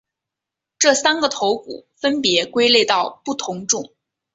[0.79, 3.93] 这三个头骨分别归类到不同种。